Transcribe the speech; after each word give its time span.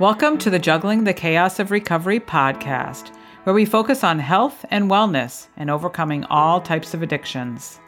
Welcome 0.00 0.38
to 0.38 0.50
the 0.50 0.58
Juggling 0.58 1.04
the 1.04 1.14
Chaos 1.14 1.60
of 1.60 1.70
Recovery 1.70 2.18
podcast, 2.18 3.14
where 3.44 3.54
we 3.54 3.64
focus 3.64 4.02
on 4.02 4.18
health 4.18 4.64
and 4.72 4.90
wellness 4.90 5.46
and 5.56 5.70
overcoming 5.70 6.24
all 6.24 6.60
types 6.60 6.94
of 6.94 7.02
addictions. 7.02 7.78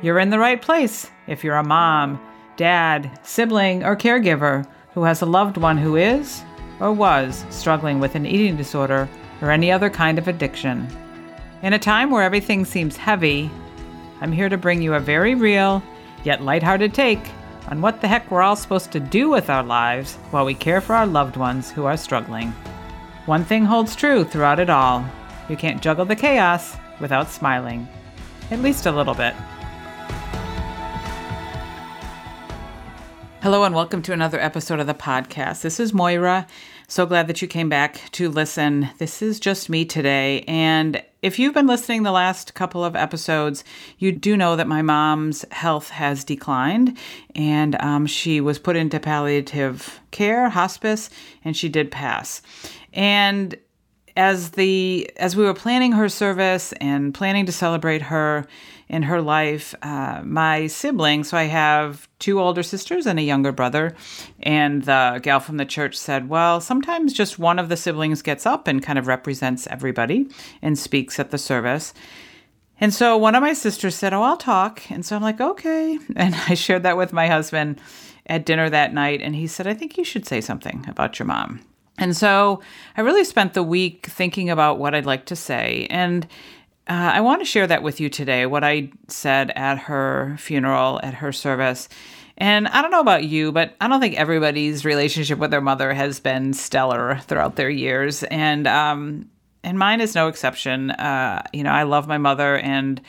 You're 0.00 0.18
in 0.18 0.30
the 0.30 0.38
right 0.38 0.62
place 0.62 1.10
if 1.26 1.44
you're 1.44 1.56
a 1.56 1.62
mom, 1.62 2.18
dad, 2.56 3.20
sibling, 3.22 3.84
or 3.84 3.94
caregiver 3.94 4.66
who 4.94 5.02
has 5.02 5.20
a 5.20 5.26
loved 5.26 5.58
one 5.58 5.76
who 5.76 5.96
is 5.96 6.42
or 6.80 6.90
was 6.90 7.44
struggling 7.50 8.00
with 8.00 8.14
an 8.14 8.24
eating 8.24 8.56
disorder 8.56 9.06
or 9.42 9.50
any 9.50 9.70
other 9.70 9.90
kind 9.90 10.18
of 10.18 10.28
addiction. 10.28 10.88
In 11.60 11.74
a 11.74 11.78
time 11.78 12.10
where 12.10 12.22
everything 12.22 12.64
seems 12.64 12.96
heavy, 12.96 13.50
I'm 14.22 14.32
here 14.32 14.48
to 14.48 14.56
bring 14.56 14.80
you 14.80 14.94
a 14.94 15.00
very 15.00 15.34
real, 15.34 15.82
yet 16.24 16.40
lighthearted 16.40 16.94
take 16.94 17.20
on 17.68 17.80
what 17.80 18.00
the 18.00 18.08
heck 18.08 18.30
we're 18.30 18.42
all 18.42 18.56
supposed 18.56 18.92
to 18.92 19.00
do 19.00 19.30
with 19.30 19.50
our 19.50 19.62
lives 19.62 20.16
while 20.30 20.44
we 20.44 20.54
care 20.54 20.80
for 20.80 20.94
our 20.94 21.06
loved 21.06 21.36
ones 21.36 21.70
who 21.70 21.84
are 21.84 21.96
struggling. 21.96 22.52
One 23.26 23.44
thing 23.44 23.64
holds 23.64 23.94
true 23.94 24.24
throughout 24.24 24.58
it 24.60 24.70
all 24.70 25.04
you 25.48 25.56
can't 25.56 25.82
juggle 25.82 26.04
the 26.04 26.16
chaos 26.16 26.76
without 27.00 27.30
smiling, 27.30 27.86
at 28.50 28.60
least 28.60 28.86
a 28.86 28.92
little 28.92 29.14
bit. 29.14 29.34
Hello, 33.42 33.64
and 33.64 33.74
welcome 33.74 34.02
to 34.02 34.12
another 34.12 34.40
episode 34.40 34.78
of 34.78 34.86
the 34.86 34.94
podcast. 34.94 35.62
This 35.62 35.80
is 35.80 35.92
Moira. 35.92 36.46
So 36.86 37.06
glad 37.06 37.26
that 37.26 37.42
you 37.42 37.48
came 37.48 37.68
back 37.68 38.00
to 38.12 38.28
listen. 38.28 38.88
This 38.98 39.20
is 39.20 39.40
just 39.40 39.68
me 39.68 39.84
today. 39.84 40.44
And 40.46 41.02
if 41.22 41.38
you've 41.38 41.54
been 41.54 41.68
listening 41.68 42.02
the 42.02 42.10
last 42.10 42.54
couple 42.54 42.84
of 42.84 42.96
episodes, 42.96 43.62
you 43.98 44.10
do 44.10 44.36
know 44.36 44.56
that 44.56 44.66
my 44.66 44.82
mom's 44.82 45.44
health 45.52 45.90
has 45.90 46.24
declined 46.24 46.98
and 47.36 47.80
um, 47.80 48.06
she 48.06 48.40
was 48.40 48.58
put 48.58 48.74
into 48.74 48.98
palliative 48.98 50.00
care, 50.10 50.48
hospice, 50.48 51.08
and 51.44 51.56
she 51.56 51.68
did 51.68 51.92
pass. 51.92 52.42
And 52.92 53.56
as 54.16 54.50
the 54.50 55.10
as 55.16 55.36
we 55.36 55.44
were 55.44 55.54
planning 55.54 55.92
her 55.92 56.08
service 56.08 56.72
and 56.74 57.14
planning 57.14 57.46
to 57.46 57.52
celebrate 57.52 58.02
her 58.02 58.46
in 58.88 59.04
her 59.04 59.22
life, 59.22 59.74
uh, 59.82 60.20
my 60.22 60.66
siblings, 60.66 61.30
so 61.30 61.38
I 61.38 61.44
have 61.44 62.08
two 62.18 62.38
older 62.38 62.62
sisters 62.62 63.06
and 63.06 63.18
a 63.18 63.22
younger 63.22 63.50
brother, 63.50 63.96
and 64.42 64.82
the 64.82 65.18
gal 65.22 65.40
from 65.40 65.56
the 65.56 65.64
church 65.64 65.96
said, 65.96 66.28
Well, 66.28 66.60
sometimes 66.60 67.14
just 67.14 67.38
one 67.38 67.58
of 67.58 67.70
the 67.70 67.76
siblings 67.76 68.20
gets 68.20 68.44
up 68.44 68.68
and 68.68 68.82
kind 68.82 68.98
of 68.98 69.06
represents 69.06 69.66
everybody 69.68 70.28
and 70.60 70.78
speaks 70.78 71.18
at 71.18 71.30
the 71.30 71.38
service. 71.38 71.94
And 72.80 72.92
so 72.92 73.16
one 73.16 73.34
of 73.34 73.42
my 73.42 73.54
sisters 73.54 73.94
said, 73.94 74.12
Oh, 74.12 74.22
I'll 74.22 74.36
talk. 74.36 74.90
And 74.90 75.06
so 75.06 75.16
I'm 75.16 75.22
like, 75.22 75.40
Okay. 75.40 75.98
And 76.16 76.34
I 76.48 76.54
shared 76.54 76.82
that 76.82 76.96
with 76.98 77.12
my 77.12 77.28
husband 77.28 77.80
at 78.26 78.44
dinner 78.44 78.68
that 78.68 78.92
night. 78.92 79.22
And 79.22 79.34
he 79.34 79.46
said, 79.46 79.66
I 79.66 79.74
think 79.74 79.96
you 79.96 80.04
should 80.04 80.26
say 80.26 80.40
something 80.40 80.84
about 80.86 81.18
your 81.18 81.26
mom. 81.26 81.60
And 81.98 82.16
so 82.16 82.62
I 82.96 83.02
really 83.02 83.24
spent 83.24 83.54
the 83.54 83.62
week 83.62 84.06
thinking 84.06 84.50
about 84.50 84.78
what 84.78 84.94
I'd 84.94 85.06
like 85.06 85.26
to 85.26 85.36
say. 85.36 85.86
And 85.90 86.24
uh, 86.88 87.12
I 87.14 87.20
want 87.20 87.40
to 87.40 87.44
share 87.44 87.66
that 87.66 87.82
with 87.82 88.00
you 88.00 88.08
today, 88.08 88.46
what 88.46 88.64
I 88.64 88.90
said 89.08 89.52
at 89.54 89.78
her 89.78 90.36
funeral, 90.38 91.00
at 91.02 91.14
her 91.14 91.32
service. 91.32 91.88
And 92.38 92.66
I 92.68 92.82
don't 92.82 92.90
know 92.90 93.00
about 93.00 93.24
you, 93.24 93.52
but 93.52 93.76
I 93.80 93.88
don't 93.88 94.00
think 94.00 94.16
everybody's 94.16 94.84
relationship 94.84 95.38
with 95.38 95.50
their 95.50 95.60
mother 95.60 95.92
has 95.92 96.18
been 96.18 96.52
stellar 96.54 97.18
throughout 97.18 97.56
their 97.56 97.70
years. 97.70 98.24
And, 98.24 98.66
um, 98.66 99.28
and 99.62 99.78
mine 99.78 100.00
is 100.00 100.14
no 100.14 100.28
exception. 100.28 100.90
Uh, 100.90 101.42
you 101.52 101.62
know, 101.62 101.70
I 101.70 101.84
love 101.84 102.08
my 102.08 102.18
mother 102.18 102.58
and 102.58 103.00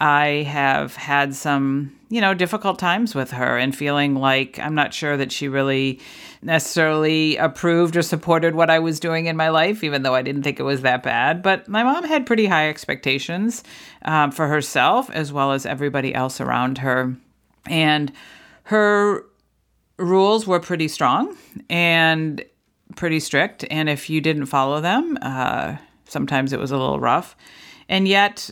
I 0.00 0.44
have 0.48 0.94
had 0.94 1.34
some, 1.34 1.98
you 2.08 2.20
know, 2.20 2.32
difficult 2.32 2.78
times 2.78 3.14
with 3.14 3.32
her 3.32 3.58
and 3.58 3.74
feeling 3.74 4.14
like 4.14 4.58
I'm 4.58 4.74
not 4.74 4.94
sure 4.94 5.16
that 5.16 5.32
she 5.32 5.48
really 5.48 6.00
necessarily 6.40 7.36
approved 7.36 7.96
or 7.96 8.02
supported 8.02 8.54
what 8.54 8.70
I 8.70 8.78
was 8.78 9.00
doing 9.00 9.26
in 9.26 9.36
my 9.36 9.48
life, 9.48 9.82
even 9.82 10.02
though 10.02 10.14
I 10.14 10.22
didn't 10.22 10.44
think 10.44 10.60
it 10.60 10.62
was 10.62 10.82
that 10.82 11.02
bad. 11.02 11.42
But 11.42 11.68
my 11.68 11.82
mom 11.82 12.04
had 12.04 12.26
pretty 12.26 12.46
high 12.46 12.68
expectations 12.68 13.64
um, 14.04 14.30
for 14.30 14.46
herself 14.46 15.10
as 15.10 15.32
well 15.32 15.50
as 15.52 15.66
everybody 15.66 16.14
else 16.14 16.40
around 16.40 16.78
her. 16.78 17.16
And 17.66 18.12
her 18.64 19.24
rules 19.98 20.46
were 20.46 20.60
pretty 20.60 20.86
strong 20.86 21.36
and 21.68 22.44
pretty 22.94 23.18
strict. 23.18 23.64
And 23.68 23.88
if 23.88 24.08
you 24.08 24.20
didn't 24.20 24.46
follow 24.46 24.80
them, 24.80 25.18
uh, 25.22 25.76
sometimes 26.04 26.52
it 26.52 26.60
was 26.60 26.70
a 26.70 26.78
little 26.78 27.00
rough. 27.00 27.36
And 27.88 28.06
yet, 28.06 28.50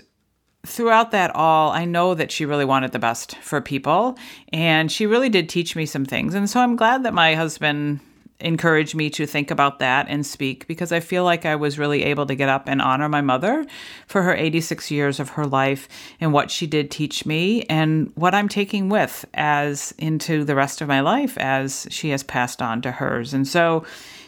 throughout 0.66 1.12
that 1.12 1.34
all, 1.34 1.70
I 1.70 1.84
know 1.84 2.14
that 2.14 2.30
she 2.30 2.44
really 2.44 2.64
wanted 2.64 2.92
the 2.92 2.98
best 2.98 3.36
for 3.36 3.60
people. 3.60 4.18
And 4.52 4.90
she 4.90 5.06
really 5.06 5.28
did 5.28 5.48
teach 5.48 5.76
me 5.76 5.86
some 5.86 6.04
things. 6.04 6.34
And 6.34 6.48
so 6.50 6.60
I'm 6.60 6.76
glad 6.76 7.04
that 7.04 7.14
my 7.14 7.34
husband 7.34 8.00
encouraged 8.38 8.94
me 8.94 9.08
to 9.08 9.26
think 9.26 9.50
about 9.50 9.78
that 9.78 10.06
and 10.08 10.26
speak 10.26 10.66
because 10.66 10.92
I 10.92 11.00
feel 11.00 11.24
like 11.24 11.46
I 11.46 11.56
was 11.56 11.78
really 11.78 12.04
able 12.04 12.26
to 12.26 12.34
get 12.34 12.48
up 12.48 12.68
and 12.68 12.82
honor 12.82 13.08
my 13.08 13.22
mother 13.22 13.64
for 14.06 14.22
her 14.22 14.34
86 14.34 14.90
years 14.90 15.18
of 15.18 15.30
her 15.30 15.46
life 15.46 15.88
and 16.20 16.32
what 16.32 16.50
she 16.50 16.66
did 16.66 16.90
teach 16.90 17.24
me 17.24 17.62
and 17.62 18.12
what 18.14 18.34
I'm 18.34 18.48
taking 18.48 18.88
with 18.88 19.24
as 19.32 19.94
into 19.96 20.44
the 20.44 20.54
rest 20.54 20.82
of 20.82 20.88
my 20.88 21.00
life 21.00 21.38
as 21.38 21.86
she 21.90 22.10
has 22.10 22.22
passed 22.22 22.60
on 22.60 22.82
to 22.82 22.92
hers. 22.92 23.32
And 23.32 23.48
so, 23.48 23.86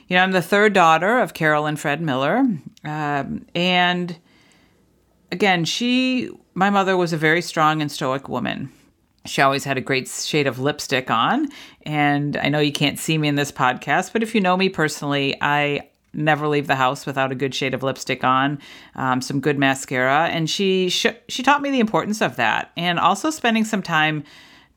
you 0.08 0.16
know, 0.16 0.22
I'm 0.22 0.32
the 0.32 0.40
third 0.40 0.72
daughter 0.72 1.18
of 1.18 1.34
Carol 1.34 1.66
and 1.66 1.78
Fred 1.78 2.00
Miller. 2.00 2.46
Um, 2.84 3.44
and 3.54 4.16
again, 5.30 5.64
she, 5.64 6.30
my 6.54 6.70
mother 6.70 6.96
was 6.96 7.12
a 7.12 7.16
very 7.16 7.42
strong 7.42 7.80
and 7.80 7.90
stoic 7.90 8.28
woman. 8.28 8.70
She 9.26 9.42
always 9.42 9.64
had 9.64 9.76
a 9.76 9.82
great 9.82 10.08
shade 10.08 10.46
of 10.46 10.58
lipstick 10.58 11.10
on. 11.10 11.48
And 11.82 12.36
I 12.36 12.48
know 12.48 12.60
you 12.60 12.72
can't 12.72 12.98
see 12.98 13.18
me 13.18 13.28
in 13.28 13.34
this 13.34 13.52
podcast, 13.52 14.12
but 14.12 14.22
if 14.22 14.34
you 14.34 14.40
know 14.40 14.56
me 14.56 14.68
personally, 14.68 15.36
I 15.40 15.90
never 16.14 16.48
leave 16.48 16.66
the 16.66 16.76
house 16.76 17.04
without 17.04 17.30
a 17.30 17.34
good 17.34 17.54
shade 17.54 17.74
of 17.74 17.82
lipstick 17.82 18.24
on, 18.24 18.58
um, 18.94 19.20
some 19.20 19.40
good 19.40 19.58
mascara. 19.58 20.28
And 20.28 20.48
she, 20.48 20.88
sh- 20.88 21.06
she 21.28 21.42
taught 21.42 21.60
me 21.60 21.70
the 21.70 21.80
importance 21.80 22.22
of 22.22 22.36
that. 22.36 22.72
And 22.76 22.98
also 22.98 23.30
spending 23.30 23.64
some 23.64 23.82
time 23.82 24.24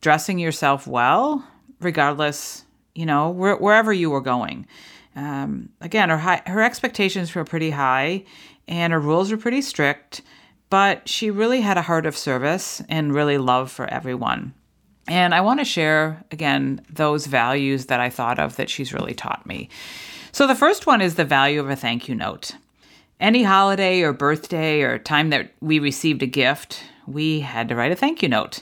dressing 0.01 0.39
yourself 0.39 0.85
well, 0.85 1.47
regardless, 1.79 2.65
you 2.93 3.05
know, 3.05 3.29
where, 3.29 3.55
wherever 3.55 3.93
you 3.93 4.09
were 4.09 4.21
going. 4.21 4.67
Um, 5.15 5.69
again, 5.79 6.09
her, 6.09 6.17
high, 6.17 6.41
her 6.45 6.61
expectations 6.61 7.33
were 7.33 7.45
pretty 7.45 7.69
high 7.69 8.25
and 8.67 8.93
her 8.93 8.99
rules 8.99 9.31
were 9.31 9.37
pretty 9.37 9.61
strict 9.61 10.21
but 10.71 11.07
she 11.09 11.29
really 11.29 11.59
had 11.59 11.77
a 11.77 11.83
heart 11.83 12.05
of 12.05 12.17
service 12.17 12.81
and 12.87 13.13
really 13.13 13.37
love 13.37 13.69
for 13.69 13.85
everyone. 13.93 14.53
And 15.05 15.35
I 15.35 15.41
want 15.41 15.59
to 15.59 15.65
share 15.65 16.23
again 16.31 16.81
those 16.89 17.27
values 17.27 17.87
that 17.87 17.99
I 17.99 18.09
thought 18.09 18.39
of 18.39 18.55
that 18.55 18.69
she's 18.69 18.93
really 18.93 19.13
taught 19.13 19.45
me. 19.45 19.67
So 20.31 20.47
the 20.47 20.55
first 20.55 20.87
one 20.87 21.01
is 21.01 21.15
the 21.15 21.25
value 21.25 21.59
of 21.59 21.69
a 21.69 21.75
thank 21.75 22.07
you 22.07 22.15
note. 22.15 22.53
Any 23.19 23.43
holiday 23.43 24.01
or 24.01 24.13
birthday 24.13 24.81
or 24.81 24.97
time 24.97 25.29
that 25.31 25.51
we 25.59 25.77
received 25.77 26.23
a 26.23 26.27
gift, 26.27 26.81
we 27.05 27.41
had 27.41 27.67
to 27.67 27.75
write 27.75 27.91
a 27.91 27.95
thank 27.97 28.23
you 28.23 28.29
note. 28.29 28.61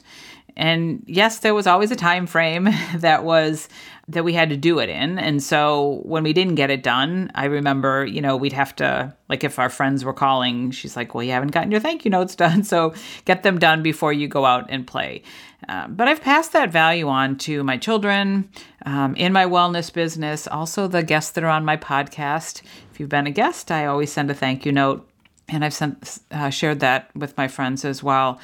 And 0.58 1.04
yes, 1.06 1.40
there 1.40 1.54
was 1.54 1.68
always 1.68 1.92
a 1.92 1.96
time 1.96 2.26
frame 2.26 2.70
that 2.96 3.24
was 3.24 3.70
that 4.10 4.24
we 4.24 4.34
had 4.34 4.50
to 4.50 4.58
do 4.58 4.80
it 4.80 4.90
in. 4.90 5.20
And 5.20 5.42
so 5.42 6.02
when 6.04 6.24
we 6.24 6.34
didn't 6.34 6.56
get 6.56 6.72
it 6.72 6.82
done, 6.82 7.32
I 7.36 7.46
remember, 7.46 8.04
you 8.06 8.22
know, 8.22 8.36
we'd 8.36 8.54
have 8.54 8.76
to 8.78 9.14
like 9.30 9.44
if 9.44 9.60
our 9.60 9.70
friends 9.70 10.04
were 10.04 10.14
calling, 10.14 10.72
she's 10.72 10.96
like, 10.96 11.14
"Well, 11.14 11.24
you 11.24 11.32
haven't 11.32 11.52
gotten 11.52 11.70
your 11.70 11.80
thank 11.80 12.06
you 12.06 12.12
notes 12.12 12.36
done, 12.36 12.64
so 12.74 12.94
get 13.26 13.44
them 13.44 13.60
done 13.60 13.84
before 13.84 14.12
you 14.12 14.28
go 14.28 14.46
out 14.46 14.66
and 14.70 14.86
play." 14.86 15.22
Um, 15.68 15.94
but 15.94 16.08
I've 16.08 16.22
passed 16.22 16.54
that 16.54 16.72
value 16.72 17.08
on 17.08 17.38
to 17.40 17.64
my 17.64 17.78
children, 17.78 18.50
um, 18.86 19.16
in 19.16 19.32
my 19.32 19.46
wellness 19.46 19.94
business, 19.94 20.48
also 20.48 20.88
the 20.88 21.04
guests 21.04 21.32
that 21.32 21.44
are 21.44 21.50
on 21.50 21.64
my 21.64 21.78
podcast. 21.78 22.64
If 22.92 23.00
you've 23.00 23.10
been 23.10 23.28
a 23.28 23.32
guest, 23.32 23.72
I 23.72 23.86
always 23.86 24.12
send 24.12 24.32
a 24.32 24.34
thank 24.34 24.66
you 24.66 24.72
note, 24.72 25.08
and 25.48 25.64
I've 25.64 25.74
sent 25.74 26.20
uh, 26.32 26.50
shared 26.50 26.80
that 26.80 27.16
with 27.16 27.38
my 27.38 27.48
friends 27.48 27.86
as 27.86 28.02
well 28.02 28.40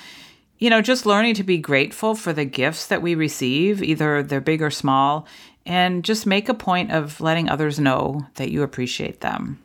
you 0.58 0.70
know, 0.70 0.82
just 0.82 1.06
learning 1.06 1.36
to 1.36 1.44
be 1.44 1.58
grateful 1.58 2.16
for 2.16 2.32
the 2.32 2.46
gifts 2.46 2.88
that 2.88 3.02
we 3.02 3.14
receive, 3.14 3.84
either 3.84 4.24
they're 4.24 4.40
big 4.40 4.62
or 4.62 4.72
small, 4.72 5.28
and 5.66 6.04
just 6.04 6.26
make 6.26 6.48
a 6.48 6.54
point 6.54 6.92
of 6.92 7.20
letting 7.20 7.50
others 7.50 7.80
know 7.80 8.28
that 8.36 8.52
you 8.52 8.64
appreciate 8.64 9.22
them. 9.22 9.60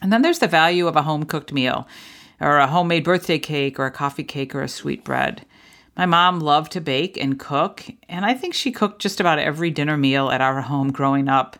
And 0.00 0.12
then 0.12 0.22
there's 0.22 0.38
the 0.38 0.46
value 0.46 0.86
of 0.86 0.96
a 0.96 1.02
home 1.02 1.24
cooked 1.24 1.52
meal, 1.52 1.88
or 2.40 2.58
a 2.58 2.68
homemade 2.68 3.04
birthday 3.04 3.38
cake, 3.38 3.78
or 3.78 3.86
a 3.86 3.90
coffee 3.90 4.22
cake, 4.22 4.54
or 4.54 4.62
a 4.62 4.68
sweet 4.68 5.02
bread. 5.04 5.44
My 5.96 6.06
mom 6.06 6.38
loved 6.38 6.70
to 6.72 6.80
bake 6.80 7.16
and 7.16 7.38
cook, 7.38 7.84
and 8.08 8.24
I 8.24 8.34
think 8.34 8.54
she 8.54 8.70
cooked 8.70 9.02
just 9.02 9.18
about 9.18 9.40
every 9.40 9.70
dinner 9.70 9.96
meal 9.96 10.30
at 10.30 10.40
our 10.40 10.60
home 10.60 10.92
growing 10.92 11.28
up. 11.28 11.58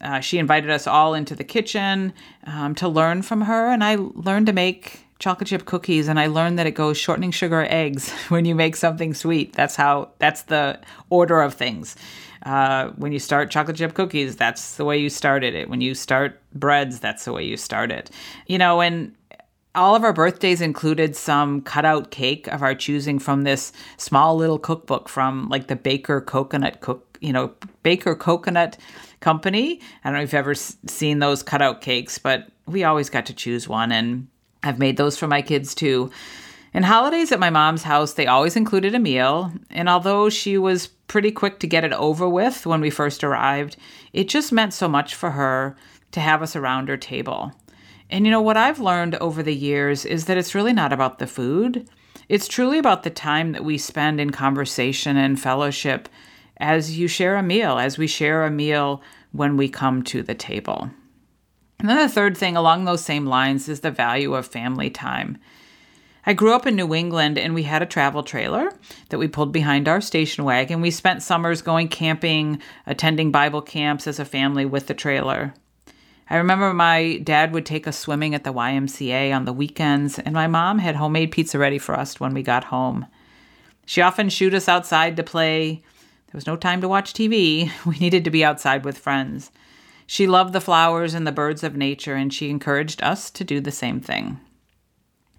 Uh, 0.00 0.18
she 0.18 0.38
invited 0.38 0.70
us 0.70 0.88
all 0.88 1.14
into 1.14 1.36
the 1.36 1.44
kitchen 1.44 2.12
um, 2.44 2.74
to 2.74 2.88
learn 2.88 3.22
from 3.22 3.42
her, 3.42 3.68
and 3.68 3.84
I 3.84 3.96
learned 3.96 4.46
to 4.46 4.52
make 4.52 5.06
chocolate 5.20 5.48
chip 5.48 5.66
cookies 5.66 6.08
and 6.08 6.18
I 6.18 6.26
learned 6.26 6.58
that 6.58 6.66
it 6.66 6.70
goes 6.70 6.96
shortening 6.96 7.30
sugar 7.30 7.66
eggs 7.68 8.10
when 8.30 8.46
you 8.46 8.54
make 8.54 8.74
something 8.74 9.14
sweet. 9.14 9.52
That's 9.52 9.76
how 9.76 10.08
that's 10.18 10.42
the 10.42 10.80
order 11.10 11.40
of 11.42 11.54
things. 11.54 11.94
Uh, 12.44 12.88
when 12.96 13.12
you 13.12 13.18
start 13.18 13.50
chocolate 13.50 13.76
chip 13.76 13.94
cookies, 13.94 14.36
that's 14.36 14.76
the 14.76 14.84
way 14.84 14.98
you 14.98 15.10
started 15.10 15.54
it. 15.54 15.68
When 15.68 15.80
you 15.80 15.94
start 15.94 16.40
breads, 16.54 17.00
that's 17.00 17.24
the 17.24 17.32
way 17.32 17.44
you 17.44 17.56
start 17.56 17.90
it. 17.90 18.10
You 18.46 18.58
know, 18.58 18.80
and 18.80 19.14
all 19.74 19.94
of 19.94 20.02
our 20.02 20.12
birthdays 20.12 20.60
included 20.60 21.14
some 21.14 21.60
cutout 21.62 22.10
cake 22.10 22.46
of 22.48 22.62
our 22.62 22.74
choosing 22.74 23.18
from 23.18 23.44
this 23.44 23.72
small 23.98 24.36
little 24.36 24.58
cookbook 24.58 25.08
from 25.08 25.48
like 25.48 25.68
the 25.68 25.76
Baker 25.76 26.20
Coconut 26.20 26.80
Cook 26.80 27.06
you 27.20 27.32
know, 27.32 27.52
Baker 27.82 28.14
Coconut 28.14 28.76
Company. 29.20 29.80
I 30.02 30.08
don't 30.08 30.18
know 30.18 30.22
if 30.22 30.32
you've 30.32 30.38
ever 30.38 30.54
seen 30.54 31.18
those 31.18 31.42
cutout 31.42 31.80
cakes, 31.80 32.18
but 32.18 32.48
we 32.66 32.84
always 32.84 33.10
got 33.10 33.26
to 33.26 33.34
choose 33.34 33.68
one. 33.68 33.92
And 33.92 34.28
I've 34.62 34.78
made 34.78 34.96
those 34.96 35.18
for 35.18 35.26
my 35.26 35.42
kids 35.42 35.74
too. 35.74 36.10
And 36.72 36.84
holidays 36.84 37.32
at 37.32 37.40
my 37.40 37.50
mom's 37.50 37.82
house, 37.82 38.12
they 38.12 38.26
always 38.26 38.56
included 38.56 38.94
a 38.94 39.00
meal. 39.00 39.52
And 39.70 39.88
although 39.88 40.30
she 40.30 40.56
was 40.56 40.86
pretty 40.86 41.32
quick 41.32 41.58
to 41.60 41.66
get 41.66 41.84
it 41.84 41.92
over 41.92 42.28
with 42.28 42.66
when 42.66 42.80
we 42.80 42.90
first 42.90 43.24
arrived, 43.24 43.76
it 44.12 44.28
just 44.28 44.52
meant 44.52 44.72
so 44.72 44.88
much 44.88 45.14
for 45.14 45.32
her 45.32 45.76
to 46.12 46.20
have 46.20 46.42
us 46.42 46.54
around 46.54 46.88
her 46.88 46.96
table. 46.96 47.52
And 48.08 48.24
you 48.24 48.30
know, 48.30 48.42
what 48.42 48.56
I've 48.56 48.80
learned 48.80 49.16
over 49.16 49.42
the 49.42 49.54
years 49.54 50.04
is 50.04 50.26
that 50.26 50.36
it's 50.36 50.54
really 50.54 50.72
not 50.72 50.92
about 50.92 51.18
the 51.18 51.26
food. 51.26 51.88
It's 52.28 52.48
truly 52.48 52.78
about 52.78 53.02
the 53.02 53.10
time 53.10 53.52
that 53.52 53.64
we 53.64 53.78
spend 53.78 54.20
in 54.20 54.30
conversation 54.30 55.16
and 55.16 55.40
fellowship 55.40 56.08
as 56.58 56.98
you 56.98 57.08
share 57.08 57.36
a 57.36 57.42
meal, 57.42 57.78
as 57.78 57.98
we 57.98 58.06
share 58.06 58.44
a 58.44 58.50
meal 58.50 59.02
when 59.32 59.56
we 59.56 59.68
come 59.68 60.02
to 60.04 60.22
the 60.22 60.34
table. 60.34 60.90
And 61.78 61.88
then 61.88 61.96
the 61.96 62.08
third 62.08 62.36
thing 62.36 62.56
along 62.56 62.84
those 62.84 63.02
same 63.02 63.26
lines 63.26 63.68
is 63.68 63.80
the 63.80 63.90
value 63.90 64.34
of 64.34 64.46
family 64.46 64.90
time. 64.90 65.38
I 66.26 66.34
grew 66.34 66.52
up 66.52 66.66
in 66.66 66.76
New 66.76 66.94
England 66.94 67.38
and 67.38 67.54
we 67.54 67.62
had 67.62 67.82
a 67.82 67.86
travel 67.86 68.22
trailer 68.22 68.72
that 69.08 69.18
we 69.18 69.28
pulled 69.28 69.52
behind 69.52 69.88
our 69.88 70.00
station 70.00 70.44
wagon. 70.44 70.80
We 70.80 70.90
spent 70.90 71.22
summers 71.22 71.62
going 71.62 71.88
camping, 71.88 72.60
attending 72.86 73.30
Bible 73.30 73.62
camps 73.62 74.06
as 74.06 74.18
a 74.18 74.24
family 74.24 74.64
with 74.64 74.86
the 74.86 74.94
trailer. 74.94 75.54
I 76.28 76.36
remember 76.36 76.72
my 76.72 77.16
dad 77.24 77.52
would 77.52 77.66
take 77.66 77.88
us 77.88 77.98
swimming 77.98 78.34
at 78.36 78.44
the 78.44 78.52
YMCA 78.52 79.34
on 79.34 79.46
the 79.46 79.52
weekends, 79.52 80.16
and 80.16 80.32
my 80.32 80.46
mom 80.46 80.78
had 80.78 80.94
homemade 80.94 81.32
pizza 81.32 81.58
ready 81.58 81.78
for 81.78 81.98
us 81.98 82.20
when 82.20 82.34
we 82.34 82.42
got 82.42 82.64
home. 82.64 83.06
She 83.84 84.00
often 84.00 84.28
shooed 84.28 84.54
us 84.54 84.68
outside 84.68 85.16
to 85.16 85.24
play. 85.24 85.82
There 86.26 86.38
was 86.38 86.46
no 86.46 86.54
time 86.54 86.80
to 86.82 86.88
watch 86.88 87.12
TV. 87.12 87.72
We 87.84 87.98
needed 87.98 88.22
to 88.24 88.30
be 88.30 88.44
outside 88.44 88.84
with 88.84 88.96
friends. 88.96 89.50
She 90.06 90.28
loved 90.28 90.52
the 90.52 90.60
flowers 90.60 91.14
and 91.14 91.26
the 91.26 91.32
birds 91.32 91.64
of 91.64 91.76
nature, 91.76 92.14
and 92.14 92.32
she 92.32 92.48
encouraged 92.48 93.02
us 93.02 93.30
to 93.32 93.42
do 93.42 93.60
the 93.60 93.72
same 93.72 94.00
thing. 94.00 94.38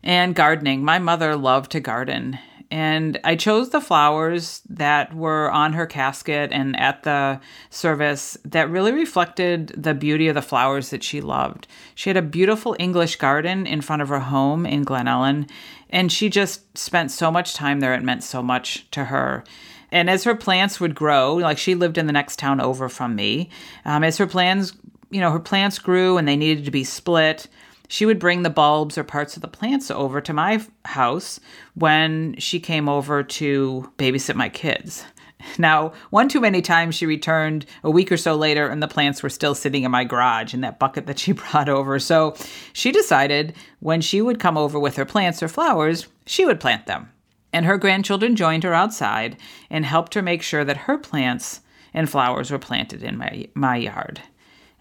And 0.04 0.36
gardening. 0.36 0.84
My 0.84 1.00
mother 1.00 1.36
loved 1.36 1.72
to 1.72 1.80
garden. 1.80 2.40
And 2.72 3.20
I 3.26 3.36
chose 3.36 3.70
the 3.70 3.82
flowers 3.82 4.62
that 4.70 5.14
were 5.14 5.52
on 5.52 5.74
her 5.74 5.86
casket 5.86 6.54
and 6.54 6.80
at 6.80 7.04
the 7.04 7.42
service 7.70 8.38
that 8.46 8.70
really 8.70 8.94
reflected 8.94 9.74
the 9.76 9.94
beauty 9.94 10.30
of 10.30 10.36
the 10.36 10.42
flowers 10.42 10.90
that 10.92 11.04
she 11.04 11.20
loved. 11.20 11.68
She 11.96 12.10
had 12.10 12.16
a 12.16 12.22
beautiful 12.22 12.78
English 12.80 13.18
garden 13.18 13.68
in 13.68 13.82
front 13.82 14.02
of 14.02 14.08
her 14.08 14.22
home 14.22 14.66
in 14.66 14.84
Glen 14.84 15.08
Ellyn, 15.08 15.50
and 15.90 16.10
she 16.10 16.30
just 16.30 16.78
spent 16.78 17.12
so 17.12 17.30
much 17.30 17.54
time 17.54 17.82
there. 17.82 17.94
It 17.94 18.04
meant 18.04 18.24
so 18.24 18.42
much 18.42 18.90
to 18.92 19.06
her. 19.06 19.44
And 19.92 20.10
as 20.10 20.24
her 20.24 20.36
plants 20.36 20.80
would 20.80 20.96
grow, 20.96 21.36
like 21.36 21.58
she 21.58 21.76
lived 21.76 21.98
in 21.98 22.08
the 22.08 22.14
next 22.14 22.40
town 22.40 22.62
over 22.62 22.88
from 22.88 23.16
me, 23.16 23.50
um, 23.84 24.06
as 24.06 24.18
her 24.18 24.28
plants, 24.28 24.72
you 25.10 25.20
know, 25.20 25.32
her 25.32 25.40
plants 25.40 25.78
grew 25.78 26.18
and 26.18 26.26
they 26.26 26.38
needed 26.38 26.64
to 26.64 26.72
be 26.72 26.86
split, 26.86 27.48
she 27.92 28.06
would 28.06 28.20
bring 28.20 28.42
the 28.42 28.50
bulbs 28.50 28.98
or 28.98 29.04
parts 29.04 29.36
of 29.36 29.42
the 29.42 29.50
plants 29.50 29.92
over 29.92 30.22
to 30.22 30.32
my 30.32 30.66
house 30.86 31.42
when 31.74 32.36
she 32.38 32.58
came 32.58 32.88
over 32.88 33.22
to 33.22 33.92
babysit 33.98 34.36
my 34.36 34.50
kids. 34.50 35.06
Now, 35.58 35.94
one 36.12 36.30
too 36.30 36.40
many 36.40 36.62
times 36.62 36.94
she 36.94 37.08
returned 37.08 37.66
a 37.84 37.90
week 37.90 38.12
or 38.12 38.18
so 38.18 38.36
later 38.36 38.68
and 38.68 38.80
the 38.80 38.88
plants 38.88 39.24
were 39.24 39.30
still 39.30 39.56
sitting 39.56 39.82
in 39.82 39.90
my 39.90 40.04
garage 40.04 40.54
in 40.54 40.62
that 40.62 40.78
bucket 40.78 41.08
that 41.08 41.18
she 41.18 41.32
brought 41.32 41.68
over. 41.68 41.98
So 41.98 42.36
she 42.74 42.92
decided 42.92 43.56
when 43.80 44.02
she 44.02 44.22
would 44.22 44.40
come 44.40 44.56
over 44.56 44.80
with 44.80 44.98
her 44.98 45.06
plants 45.06 45.42
or 45.42 45.48
flowers, 45.48 46.08
she 46.28 46.46
would 46.46 46.60
plant 46.60 46.86
them 46.86 47.10
and 47.52 47.66
her 47.66 47.78
grandchildren 47.78 48.36
joined 48.36 48.64
her 48.64 48.74
outside 48.74 49.38
and 49.70 49.86
helped 49.86 50.14
her 50.14 50.22
make 50.22 50.42
sure 50.42 50.64
that 50.64 50.78
her 50.78 50.98
plants 50.98 51.62
and 51.94 52.10
flowers 52.10 52.52
were 52.52 52.60
planted 52.60 53.04
in 53.04 53.18
my, 53.18 53.48
my 53.54 53.76
yard. 53.76 54.22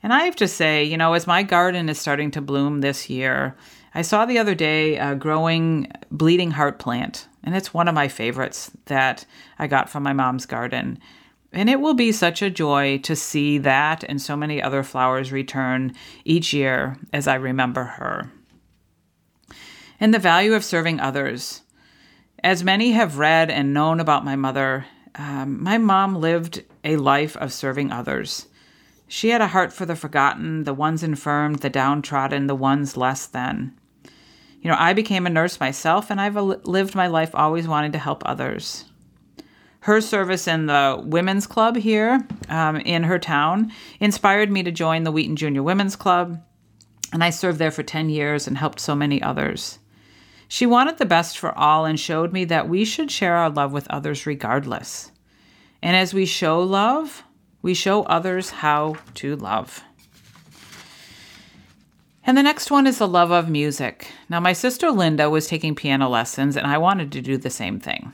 And 0.02 0.12
I 0.12 0.24
have 0.24 0.36
to 0.36 0.48
say, 0.48 0.84
you 0.84 0.96
know, 0.96 1.12
as 1.12 1.26
my 1.26 1.42
garden 1.42 1.88
is 1.88 1.98
starting 1.98 2.30
to 2.32 2.40
bloom 2.40 2.80
this 2.80 3.10
year, 3.10 3.56
I 3.94 4.02
saw 4.02 4.24
the 4.24 4.38
other 4.38 4.54
day 4.54 4.96
a 4.96 5.14
growing 5.14 5.90
bleeding 6.10 6.52
heart 6.52 6.78
plant, 6.78 7.28
and 7.42 7.56
it's 7.56 7.74
one 7.74 7.88
of 7.88 7.94
my 7.94 8.08
favorites 8.08 8.70
that 8.86 9.26
I 9.58 9.66
got 9.66 9.90
from 9.90 10.02
my 10.02 10.12
mom's 10.12 10.46
garden. 10.46 10.98
And 11.52 11.68
it 11.68 11.80
will 11.80 11.94
be 11.94 12.12
such 12.12 12.42
a 12.42 12.50
joy 12.50 12.98
to 12.98 13.16
see 13.16 13.58
that 13.58 14.04
and 14.04 14.22
so 14.22 14.36
many 14.36 14.62
other 14.62 14.84
flowers 14.84 15.32
return 15.32 15.94
each 16.24 16.52
year 16.52 16.96
as 17.12 17.26
I 17.26 17.34
remember 17.34 17.84
her. 17.84 18.30
And 19.98 20.14
the 20.14 20.20
value 20.20 20.54
of 20.54 20.64
serving 20.64 21.00
others. 21.00 21.62
As 22.42 22.64
many 22.64 22.92
have 22.92 23.18
read 23.18 23.50
and 23.50 23.74
known 23.74 24.00
about 24.00 24.24
my 24.24 24.36
mother, 24.36 24.86
um, 25.16 25.62
my 25.62 25.76
mom 25.76 26.14
lived 26.14 26.62
a 26.84 26.96
life 26.96 27.36
of 27.36 27.52
serving 27.52 27.90
others. 27.90 28.46
She 29.12 29.30
had 29.30 29.40
a 29.40 29.48
heart 29.48 29.72
for 29.72 29.86
the 29.86 29.96
forgotten, 29.96 30.62
the 30.62 30.72
ones 30.72 31.02
infirmed, 31.02 31.58
the 31.58 31.68
downtrodden, 31.68 32.46
the 32.46 32.54
ones 32.54 32.96
less 32.96 33.26
than. 33.26 33.76
You 34.62 34.70
know, 34.70 34.76
I 34.78 34.92
became 34.92 35.26
a 35.26 35.30
nurse 35.30 35.58
myself, 35.58 36.12
and 36.12 36.20
I've 36.20 36.36
lived 36.36 36.94
my 36.94 37.08
life 37.08 37.34
always 37.34 37.66
wanting 37.66 37.90
to 37.90 37.98
help 37.98 38.22
others. 38.24 38.84
Her 39.80 40.00
service 40.00 40.46
in 40.46 40.66
the 40.66 41.02
women's 41.04 41.48
club 41.48 41.74
here 41.74 42.24
um, 42.48 42.76
in 42.76 43.02
her 43.02 43.18
town 43.18 43.72
inspired 43.98 44.48
me 44.48 44.62
to 44.62 44.70
join 44.70 45.02
the 45.02 45.10
Wheaton 45.10 45.34
Junior 45.34 45.64
Women's 45.64 45.96
Club, 45.96 46.40
and 47.12 47.24
I 47.24 47.30
served 47.30 47.58
there 47.58 47.72
for 47.72 47.82
10 47.82 48.10
years 48.10 48.46
and 48.46 48.56
helped 48.56 48.78
so 48.78 48.94
many 48.94 49.20
others. 49.20 49.80
She 50.46 50.66
wanted 50.66 50.98
the 50.98 51.04
best 51.04 51.36
for 51.36 51.52
all 51.58 51.84
and 51.84 51.98
showed 51.98 52.32
me 52.32 52.44
that 52.44 52.68
we 52.68 52.84
should 52.84 53.10
share 53.10 53.34
our 53.34 53.50
love 53.50 53.72
with 53.72 53.90
others 53.90 54.24
regardless. 54.24 55.10
And 55.82 55.96
as 55.96 56.14
we 56.14 56.26
show 56.26 56.60
love, 56.60 57.24
we 57.62 57.74
show 57.74 58.02
others 58.04 58.50
how 58.50 58.96
to 59.14 59.36
love. 59.36 59.82
And 62.24 62.36
the 62.36 62.42
next 62.42 62.70
one 62.70 62.86
is 62.86 62.98
the 62.98 63.08
love 63.08 63.30
of 63.30 63.48
music. 63.48 64.08
Now, 64.28 64.40
my 64.40 64.52
sister 64.52 64.90
Linda 64.90 65.30
was 65.30 65.48
taking 65.48 65.74
piano 65.74 66.08
lessons, 66.08 66.56
and 66.56 66.66
I 66.66 66.78
wanted 66.78 67.10
to 67.12 67.22
do 67.22 67.36
the 67.36 67.50
same 67.50 67.80
thing. 67.80 68.12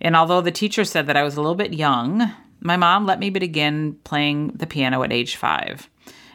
And 0.00 0.16
although 0.16 0.40
the 0.40 0.52
teacher 0.52 0.84
said 0.84 1.06
that 1.06 1.16
I 1.16 1.22
was 1.22 1.36
a 1.36 1.40
little 1.40 1.56
bit 1.56 1.72
young, 1.72 2.32
my 2.60 2.76
mom 2.76 3.04
let 3.04 3.18
me 3.18 3.30
begin 3.30 3.98
playing 4.04 4.48
the 4.54 4.66
piano 4.66 5.02
at 5.02 5.12
age 5.12 5.36
five. 5.36 5.88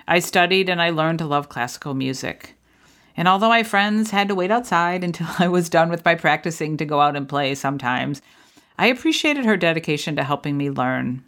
I 0.07 0.19
studied 0.19 0.69
and 0.69 0.81
I 0.81 0.89
learned 0.89 1.19
to 1.19 1.25
love 1.25 1.49
classical 1.49 1.93
music. 1.93 2.55
And 3.15 3.27
although 3.27 3.49
my 3.49 3.63
friends 3.63 4.11
had 4.11 4.27
to 4.27 4.35
wait 4.35 4.51
outside 4.51 5.03
until 5.03 5.27
I 5.39 5.47
was 5.47 5.69
done 5.69 5.89
with 5.89 6.05
my 6.05 6.15
practicing 6.15 6.77
to 6.77 6.85
go 6.85 6.99
out 6.99 7.15
and 7.15 7.27
play 7.27 7.55
sometimes, 7.55 8.21
I 8.77 8.87
appreciated 8.87 9.45
her 9.45 9.55
dedication 9.55 10.15
to 10.15 10.23
helping 10.23 10.57
me 10.57 10.69
learn. 10.69 11.23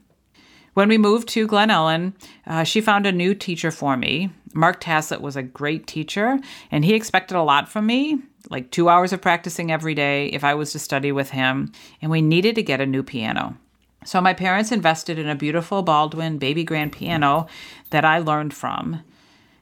When 0.75 0.89
we 0.89 0.97
moved 0.97 1.29
to 1.29 1.47
Glen 1.47 1.69
Ellyn, 1.69 2.13
uh, 2.45 2.65
she 2.65 2.81
found 2.81 3.05
a 3.05 3.11
new 3.13 3.33
teacher 3.33 3.71
for 3.71 3.95
me. 3.95 4.29
Mark 4.53 4.81
Tassett 4.81 5.21
was 5.21 5.37
a 5.37 5.41
great 5.41 5.87
teacher, 5.87 6.37
and 6.69 6.83
he 6.83 6.93
expected 6.93 7.37
a 7.37 7.43
lot 7.43 7.69
from 7.69 7.85
me 7.85 8.19
like 8.49 8.71
two 8.71 8.89
hours 8.89 9.13
of 9.13 9.21
practicing 9.21 9.71
every 9.71 9.95
day 9.95 10.27
if 10.27 10.43
I 10.43 10.53
was 10.53 10.73
to 10.73 10.79
study 10.79 11.13
with 11.13 11.29
him, 11.29 11.71
and 12.01 12.11
we 12.11 12.21
needed 12.21 12.55
to 12.55 12.63
get 12.63 12.81
a 12.81 12.85
new 12.85 13.03
piano. 13.03 13.57
So 14.03 14.19
my 14.19 14.33
parents 14.33 14.73
invested 14.73 15.17
in 15.17 15.29
a 15.29 15.35
beautiful 15.35 15.81
Baldwin 15.81 16.39
baby 16.39 16.65
grand 16.65 16.91
piano 16.91 17.47
that 17.91 18.03
I 18.03 18.19
learned 18.19 18.53
from. 18.53 19.01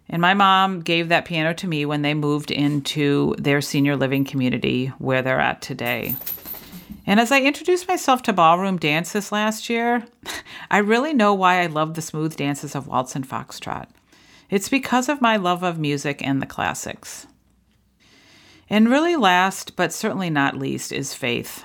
And 0.10 0.20
my 0.20 0.34
mom 0.34 0.82
gave 0.82 1.10
that 1.10 1.26
piano 1.26 1.54
to 1.54 1.68
me 1.68 1.86
when 1.86 2.02
they 2.02 2.16
moved 2.16 2.50
into 2.50 3.36
their 3.38 3.62
senior 3.62 3.96
living 3.96 4.26
community 4.26 4.88
where 4.98 5.22
they're 5.22 5.40
at 5.40 5.62
today. 5.62 6.16
And 7.06 7.20
as 7.20 7.32
I 7.32 7.42
introduced 7.42 7.88
myself 7.88 8.24
to 8.24 8.34
ballroom 8.34 8.78
dances 8.78 9.32
last 9.32 9.70
year, 9.70 10.06
I 10.72 10.78
really 10.78 11.14
know 11.14 11.34
why 11.34 11.62
I 11.62 11.66
love 11.66 11.94
the 11.94 12.02
smooth 12.02 12.36
dances 12.36 12.76
of 12.76 12.88
waltz 12.88 13.16
and 13.16 13.28
foxtrot. 13.28 13.88
It's 14.50 14.70
because 14.70 15.10
of 15.10 15.22
my 15.22 15.36
love 15.36 15.64
of 15.64 15.80
music 15.80 16.26
and 16.26 16.42
the 16.42 16.46
classics. 16.46 17.28
And 18.70 18.90
really, 18.90 19.16
last 19.16 19.76
but 19.76 19.92
certainly 19.92 20.30
not 20.30 20.58
least, 20.58 20.92
is 20.92 21.14
faith. 21.14 21.64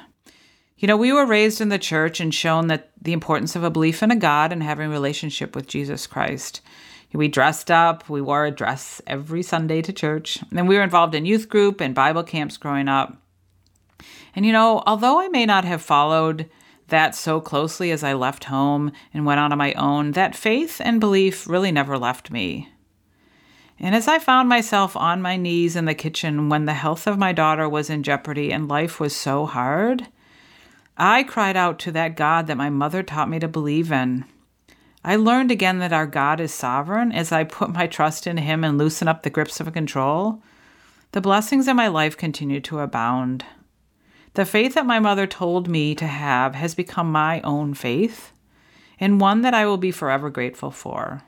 You 0.79 0.89
know, 0.89 0.97
we 0.97 1.13
were 1.13 1.27
raised 1.27 1.61
in 1.61 1.71
the 1.71 1.79
church 1.79 2.21
and 2.21 2.35
shown 2.35 2.69
that 2.69 2.91
the 3.01 3.13
importance 3.13 3.57
of 3.57 3.65
a 3.65 3.71
belief 3.71 4.03
in 4.03 4.11
a 4.11 4.17
God 4.17 4.53
and 4.53 4.63
having 4.63 4.87
a 4.87 4.91
relationship 4.91 5.55
with 5.55 5.67
Jesus 5.67 6.07
Christ. 6.07 6.61
We 7.13 7.29
dressed 7.29 7.71
up, 7.71 8.09
we 8.09 8.21
wore 8.21 8.45
a 8.45 8.51
dress 8.51 9.01
every 9.07 9.43
Sunday 9.43 9.81
to 9.83 9.93
church, 9.93 10.39
and 10.55 10.69
we 10.69 10.77
were 10.77 10.83
involved 10.83 11.15
in 11.15 11.25
youth 11.25 11.49
group 11.49 11.81
and 11.81 11.95
Bible 11.95 12.23
camps 12.23 12.57
growing 12.59 12.87
up. 12.87 13.17
And 14.35 14.47
you 14.47 14.53
know, 14.53 14.83
although 14.87 15.21
I 15.21 15.29
may 15.29 15.47
not 15.47 15.65
have 15.65 15.83
followed 15.83 16.49
that 16.89 17.15
so 17.15 17.41
closely 17.41 17.91
as 17.91 18.03
I 18.03 18.15
left 18.15 18.45
home 18.45 18.93
and 19.13 19.27
went 19.27 19.41
on 19.41 19.53
on 19.53 19.59
my 19.59 19.73
own, 19.75 20.13
that 20.13 20.35
faith 20.35 20.81
and 20.83 21.01
belief 21.01 21.49
really 21.49 21.73
never 21.73 21.99
left 21.99 22.31
me. 22.31 22.69
And 23.81 23.95
as 23.95 24.09
I 24.09 24.19
found 24.19 24.49
myself 24.49 24.97
on 24.97 25.23
my 25.23 25.37
knees 25.37 25.77
in 25.77 25.85
the 25.85 25.95
kitchen 25.95 26.49
when 26.49 26.65
the 26.65 26.75
health 26.75 27.07
of 27.07 27.19
my 27.19 27.33
daughter 27.33 27.69
was 27.69 27.89
in 27.91 28.03
jeopardy 28.03 28.53
and 28.53 28.69
life 28.69 28.99
was 28.99 29.15
so 29.15 29.47
hard, 29.47 30.09
I 30.97 31.23
cried 31.23 31.57
out 31.57 31.79
to 31.81 31.93
that 31.93 32.17
God 32.17 32.49
that 32.49 32.57
my 32.57 32.71
mother 32.71 33.05
taught 33.05 33.31
me 33.31 33.39
to 33.39 33.47
believe 33.47 33.93
in. 33.93 34.25
I 35.05 35.15
learned 35.15 35.53
again 35.53 35.79
that 35.79 35.93
our 35.93 36.09
God 36.09 36.41
is 36.41 36.53
sovereign 36.53 37.13
as 37.13 37.31
I 37.31 37.45
put 37.45 37.73
my 37.73 37.87
trust 37.87 38.27
in 38.27 38.37
Him 38.37 38.65
and 38.65 38.77
loosen 38.77 39.07
up 39.07 39.23
the 39.23 39.31
grips 39.31 39.61
of 39.61 39.73
control. 39.73 40.43
The 41.13 41.21
blessings 41.21 41.69
in 41.69 41.77
my 41.77 41.87
life 41.87 42.17
continue 42.17 42.61
to 42.63 42.81
abound. 42.81 43.45
The 44.39 44.47
faith 44.47 44.75
that 44.75 44.87
my 44.87 45.01
mother 45.01 45.27
told 45.27 45.67
me 45.67 45.97
to 45.97 46.07
have 46.07 46.55
has 46.55 46.77
become 46.77 47.11
my 47.11 47.41
own 47.41 47.75
faith. 47.75 48.31
and 49.01 49.21
one 49.21 49.43
that 49.43 49.53
I 49.53 49.67
will 49.67 49.79
be 49.79 49.91
forever 49.91 50.31
grateful 50.31 50.71
for. 50.71 51.25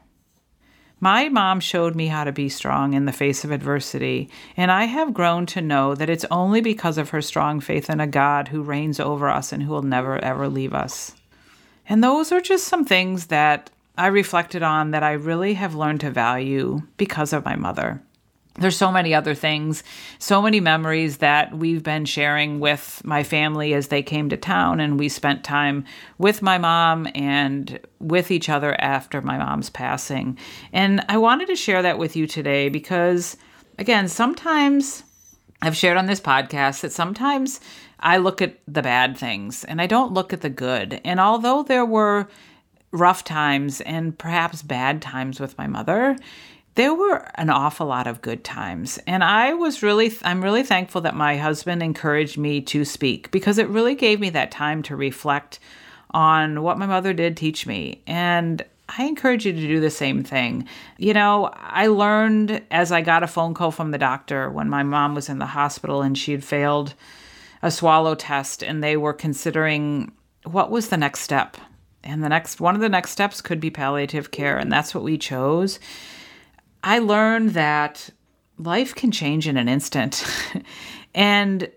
My 1.00 1.28
mom 1.28 1.58
showed 1.58 1.96
me 1.96 2.06
how 2.06 2.22
to 2.22 2.30
be 2.30 2.48
strong 2.48 2.94
in 2.94 3.06
the 3.06 3.12
face 3.12 3.42
of 3.42 3.50
adversity, 3.50 4.30
and 4.56 4.70
I 4.70 4.84
have 4.84 5.12
grown 5.12 5.44
to 5.46 5.60
know 5.60 5.96
that 5.96 6.08
it's 6.08 6.24
only 6.30 6.60
because 6.60 6.98
of 6.98 7.10
her 7.10 7.20
strong 7.20 7.58
faith 7.58 7.90
in 7.90 7.98
a 7.98 8.06
God 8.06 8.46
who 8.46 8.62
reigns 8.62 9.00
over 9.00 9.28
us 9.28 9.52
and 9.52 9.64
who 9.64 9.72
will 9.72 9.82
never 9.82 10.16
ever 10.18 10.48
leave 10.48 10.72
us. 10.72 11.16
And 11.88 12.04
those 12.04 12.30
are 12.30 12.40
just 12.40 12.68
some 12.68 12.84
things 12.84 13.26
that 13.26 13.70
I 13.98 14.06
reflected 14.06 14.62
on 14.62 14.92
that 14.92 15.02
I 15.02 15.14
really 15.14 15.54
have 15.54 15.74
learned 15.74 16.02
to 16.02 16.12
value 16.12 16.82
because 16.96 17.32
of 17.32 17.44
my 17.44 17.56
mother 17.56 18.02
there's 18.60 18.76
so 18.76 18.92
many 18.92 19.14
other 19.14 19.34
things, 19.34 19.82
so 20.18 20.40
many 20.40 20.60
memories 20.60 21.16
that 21.18 21.56
we've 21.56 21.82
been 21.82 22.04
sharing 22.04 22.60
with 22.60 23.00
my 23.04 23.22
family 23.22 23.74
as 23.74 23.88
they 23.88 24.02
came 24.02 24.28
to 24.28 24.36
town, 24.36 24.80
and 24.80 24.98
we 24.98 25.08
spent 25.08 25.42
time 25.42 25.84
with 26.18 26.42
my 26.42 26.58
mom 26.58 27.08
and 27.14 27.80
with 27.98 28.30
each 28.30 28.48
other 28.48 28.78
after 28.80 29.22
my 29.22 29.38
mom's 29.38 29.70
passing. 29.70 30.38
And 30.72 31.04
I 31.08 31.16
wanted 31.16 31.48
to 31.48 31.56
share 31.56 31.82
that 31.82 31.98
with 31.98 32.16
you 32.16 32.26
today 32.26 32.68
because, 32.68 33.36
again, 33.78 34.08
sometimes 34.08 35.04
I've 35.62 35.76
shared 35.76 35.96
on 35.96 36.06
this 36.06 36.20
podcast 36.20 36.82
that 36.82 36.92
sometimes 36.92 37.60
I 37.98 38.18
look 38.18 38.40
at 38.40 38.58
the 38.66 38.82
bad 38.82 39.16
things 39.16 39.64
and 39.64 39.80
I 39.80 39.86
don't 39.86 40.12
look 40.12 40.32
at 40.32 40.40
the 40.42 40.50
good. 40.50 41.00
And 41.04 41.18
although 41.18 41.62
there 41.62 41.84
were 41.84 42.28
rough 42.92 43.24
times 43.24 43.80
and 43.82 44.18
perhaps 44.18 44.62
bad 44.62 45.00
times 45.00 45.38
with 45.38 45.56
my 45.58 45.66
mother, 45.66 46.16
there 46.80 46.94
were 46.94 47.28
an 47.34 47.50
awful 47.50 47.86
lot 47.86 48.06
of 48.06 48.22
good 48.22 48.42
times 48.42 48.98
and 49.06 49.22
i 49.22 49.52
was 49.52 49.82
really 49.82 50.10
i'm 50.22 50.42
really 50.42 50.62
thankful 50.62 51.02
that 51.02 51.14
my 51.14 51.36
husband 51.36 51.82
encouraged 51.82 52.38
me 52.38 52.58
to 52.58 52.86
speak 52.86 53.30
because 53.30 53.58
it 53.58 53.68
really 53.68 53.94
gave 53.94 54.18
me 54.18 54.30
that 54.30 54.50
time 54.50 54.82
to 54.82 54.96
reflect 54.96 55.58
on 56.12 56.62
what 56.62 56.78
my 56.78 56.86
mother 56.86 57.12
did 57.12 57.36
teach 57.36 57.66
me 57.66 58.00
and 58.06 58.64
I 58.98 59.04
encourage 59.04 59.46
you 59.46 59.52
to 59.52 59.60
do 59.60 59.78
the 59.78 59.88
same 59.88 60.24
thing. 60.24 60.66
You 60.98 61.14
know, 61.14 61.52
I 61.54 61.86
learned 61.86 62.60
as 62.72 62.90
I 62.90 63.02
got 63.02 63.22
a 63.22 63.28
phone 63.28 63.54
call 63.54 63.70
from 63.70 63.92
the 63.92 63.98
doctor 63.98 64.50
when 64.50 64.68
my 64.68 64.82
mom 64.82 65.14
was 65.14 65.28
in 65.28 65.38
the 65.38 65.46
hospital 65.46 66.02
and 66.02 66.18
she 66.18 66.32
had 66.32 66.42
failed 66.42 66.94
a 67.62 67.70
swallow 67.70 68.16
test 68.16 68.64
and 68.64 68.82
they 68.82 68.96
were 68.96 69.12
considering 69.12 70.10
what 70.42 70.72
was 70.72 70.88
the 70.88 70.96
next 70.96 71.20
step. 71.20 71.56
And 72.02 72.24
the 72.24 72.28
next 72.28 72.60
one 72.60 72.74
of 72.74 72.80
the 72.80 72.88
next 72.88 73.12
steps 73.12 73.40
could 73.40 73.60
be 73.60 73.70
palliative 73.70 74.32
care 74.32 74.58
and 74.58 74.72
that's 74.72 74.92
what 74.92 75.04
we 75.04 75.16
chose. 75.16 75.78
I 76.82 76.98
learned 76.98 77.50
that 77.50 78.10
life 78.58 78.94
can 78.94 79.10
change 79.10 79.46
in 79.48 79.56
an 79.56 79.68
instant. 79.68 80.24
and 81.14 81.70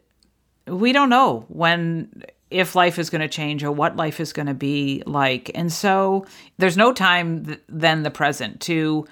we 0.68 0.94
don't 0.94 1.10
know 1.10 1.46
when 1.50 2.24
if 2.50 2.76
life 2.76 3.00
is 3.00 3.10
going 3.10 3.22
to 3.22 3.28
change 3.28 3.64
or 3.64 3.72
what 3.72 3.96
life 3.96 4.20
is 4.20 4.32
going 4.32 4.46
to 4.46 4.54
be 4.54 5.02
like. 5.08 5.50
And 5.56 5.74
so 5.74 6.26
there's 6.58 6.78
no 6.78 6.94
time 6.94 7.46
th- 7.46 7.60
than 7.68 8.04
the 8.04 8.12
present 8.12 8.62
to 8.62 9.08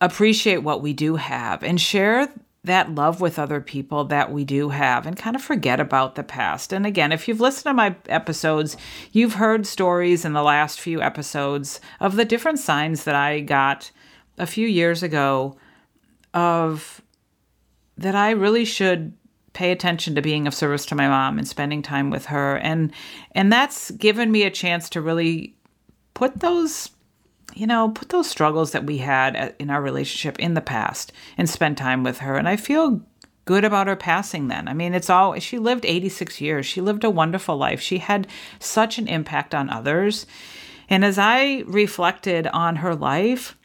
appreciate 0.00 0.58
what 0.58 0.80
we 0.80 0.94
do 0.94 1.16
have 1.16 1.62
and 1.62 1.80
share 1.80 2.28
that 2.64 2.94
love 2.94 3.20
with 3.20 3.38
other 3.38 3.60
people 3.60 4.04
that 4.04 4.32
we 4.32 4.44
do 4.44 4.70
have 4.70 5.06
and 5.06 5.16
kind 5.16 5.36
of 5.36 5.42
forget 5.42 5.78
about 5.78 6.14
the 6.14 6.22
past. 6.22 6.72
And 6.72 6.84
again, 6.84 7.12
if 7.12 7.28
you've 7.28 7.40
listened 7.40 7.70
to 7.70 7.74
my 7.74 7.94
episodes, 8.08 8.76
you've 9.12 9.34
heard 9.34 9.66
stories 9.66 10.24
in 10.24 10.32
the 10.32 10.42
last 10.42 10.80
few 10.80 11.00
episodes 11.00 11.80
of 12.00 12.16
the 12.16 12.24
different 12.24 12.58
signs 12.58 13.04
that 13.04 13.14
I 13.14 13.40
got 13.40 13.90
a 14.38 14.46
few 14.46 14.66
years 14.66 15.02
ago 15.02 15.56
of 16.34 17.02
that 17.96 18.14
I 18.14 18.30
really 18.30 18.64
should 18.64 19.14
pay 19.52 19.72
attention 19.72 20.14
to 20.14 20.22
being 20.22 20.46
of 20.46 20.54
service 20.54 20.84
to 20.86 20.94
my 20.94 21.08
mom 21.08 21.38
and 21.38 21.48
spending 21.48 21.80
time 21.80 22.10
with 22.10 22.26
her 22.26 22.56
and 22.58 22.92
and 23.32 23.50
that's 23.50 23.90
given 23.92 24.30
me 24.30 24.42
a 24.42 24.50
chance 24.50 24.90
to 24.90 25.00
really 25.00 25.56
put 26.12 26.40
those 26.40 26.90
you 27.54 27.66
know 27.66 27.88
put 27.88 28.10
those 28.10 28.28
struggles 28.28 28.72
that 28.72 28.84
we 28.84 28.98
had 28.98 29.54
in 29.58 29.70
our 29.70 29.80
relationship 29.80 30.38
in 30.38 30.52
the 30.52 30.60
past 30.60 31.10
and 31.38 31.48
spend 31.48 31.78
time 31.78 32.02
with 32.02 32.18
her 32.18 32.36
and 32.36 32.46
I 32.46 32.56
feel 32.56 33.00
good 33.46 33.64
about 33.64 33.86
her 33.86 33.96
passing 33.96 34.48
then. 34.48 34.68
I 34.68 34.74
mean, 34.74 34.92
it's 34.92 35.08
all 35.08 35.38
she 35.38 35.58
lived 35.58 35.86
86 35.86 36.40
years. 36.40 36.66
She 36.66 36.82
lived 36.82 37.04
a 37.04 37.10
wonderful 37.10 37.56
life. 37.56 37.80
She 37.80 37.98
had 37.98 38.26
such 38.58 38.98
an 38.98 39.08
impact 39.08 39.54
on 39.54 39.70
others. 39.70 40.26
And 40.90 41.04
as 41.04 41.16
I 41.16 41.62
reflected 41.66 42.48
on 42.48 42.76
her 42.76 42.94
life, 42.94 43.56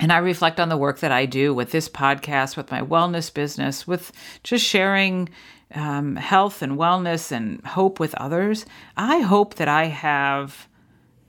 and 0.00 0.12
I 0.12 0.18
reflect 0.18 0.60
on 0.60 0.68
the 0.68 0.76
work 0.76 1.00
that 1.00 1.12
I 1.12 1.26
do 1.26 1.52
with 1.52 1.72
this 1.72 1.88
podcast, 1.88 2.56
with 2.56 2.70
my 2.70 2.80
wellness 2.80 3.32
business, 3.32 3.86
with 3.86 4.12
just 4.42 4.64
sharing 4.64 5.28
um, 5.74 6.16
health 6.16 6.62
and 6.62 6.78
wellness 6.78 7.32
and 7.32 7.64
hope 7.66 8.00
with 8.00 8.14
others. 8.14 8.64
I 8.96 9.20
hope 9.20 9.56
that 9.56 9.68
I 9.68 9.86
have 9.86 10.68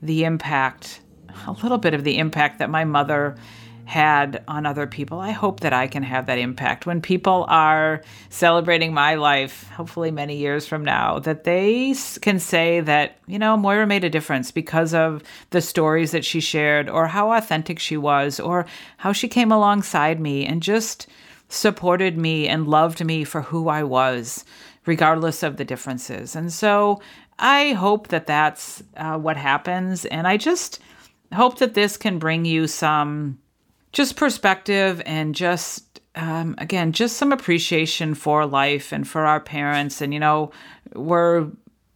the 0.00 0.24
impact, 0.24 1.00
a 1.46 1.52
little 1.52 1.78
bit 1.78 1.94
of 1.94 2.04
the 2.04 2.18
impact 2.18 2.58
that 2.58 2.70
my 2.70 2.84
mother 2.84 3.36
had 3.90 4.44
on 4.46 4.66
other 4.66 4.86
people. 4.86 5.18
I 5.18 5.32
hope 5.32 5.60
that 5.60 5.72
I 5.72 5.88
can 5.88 6.04
have 6.04 6.26
that 6.26 6.38
impact 6.38 6.86
when 6.86 7.02
people 7.02 7.44
are 7.48 8.02
celebrating 8.28 8.94
my 8.94 9.16
life, 9.16 9.68
hopefully 9.70 10.12
many 10.12 10.36
years 10.36 10.64
from 10.64 10.84
now, 10.84 11.18
that 11.18 11.42
they 11.42 11.92
can 12.20 12.38
say 12.38 12.78
that, 12.82 13.18
you 13.26 13.36
know, 13.36 13.56
Moira 13.56 13.88
made 13.88 14.04
a 14.04 14.08
difference 14.08 14.52
because 14.52 14.94
of 14.94 15.24
the 15.50 15.60
stories 15.60 16.12
that 16.12 16.24
she 16.24 16.38
shared 16.38 16.88
or 16.88 17.08
how 17.08 17.32
authentic 17.32 17.80
she 17.80 17.96
was 17.96 18.38
or 18.38 18.64
how 18.98 19.12
she 19.12 19.26
came 19.26 19.50
alongside 19.50 20.20
me 20.20 20.46
and 20.46 20.62
just 20.62 21.08
supported 21.48 22.16
me 22.16 22.46
and 22.46 22.68
loved 22.68 23.04
me 23.04 23.24
for 23.24 23.42
who 23.42 23.68
I 23.68 23.82
was, 23.82 24.44
regardless 24.86 25.42
of 25.42 25.56
the 25.56 25.64
differences. 25.64 26.36
And 26.36 26.52
so 26.52 27.02
I 27.40 27.72
hope 27.72 28.06
that 28.08 28.28
that's 28.28 28.84
uh, 28.96 29.18
what 29.18 29.36
happens. 29.36 30.04
And 30.04 30.28
I 30.28 30.36
just 30.36 30.78
hope 31.32 31.58
that 31.58 31.74
this 31.74 31.96
can 31.96 32.20
bring 32.20 32.44
you 32.44 32.68
some 32.68 33.40
just 33.92 34.16
perspective 34.16 35.02
and 35.06 35.34
just 35.34 36.00
um, 36.14 36.54
again 36.58 36.92
just 36.92 37.16
some 37.16 37.32
appreciation 37.32 38.14
for 38.14 38.46
life 38.46 38.92
and 38.92 39.06
for 39.06 39.26
our 39.26 39.40
parents. 39.40 40.00
And 40.00 40.12
you 40.12 40.20
know 40.20 40.50
we're 40.94 41.50